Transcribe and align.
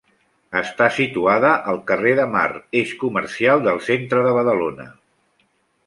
Està 0.61 0.87
situada 0.95 1.51
al 1.73 1.77
carrer 1.91 2.15
de 2.21 2.27
Mar, 2.37 2.47
eix 2.81 2.97
comercial 3.05 3.65
del 3.69 3.83
centre 3.91 4.25
de 4.31 4.37
Badalona. 4.41 4.93